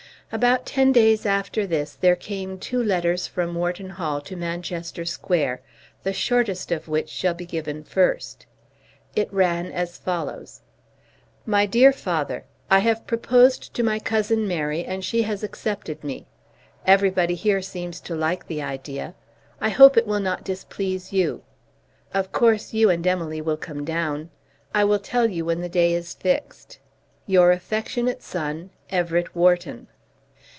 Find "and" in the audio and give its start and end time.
14.85-15.03, 22.89-23.05